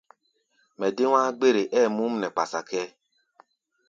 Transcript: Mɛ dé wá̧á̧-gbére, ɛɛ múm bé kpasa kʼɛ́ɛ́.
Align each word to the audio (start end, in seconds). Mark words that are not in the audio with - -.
Mɛ 0.79 0.87
dé 0.95 1.03
wá̧á̧-gbére, 1.11 1.61
ɛɛ 1.77 1.87
múm 1.97 2.13
bé 2.21 2.27
kpasa 2.33 2.59
kʼɛ́ɛ́. 2.69 2.89